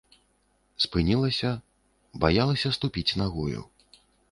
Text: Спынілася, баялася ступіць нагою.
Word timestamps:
Спынілася, 0.85 1.51
баялася 2.25 2.73
ступіць 2.79 3.17
нагою. 3.23 3.59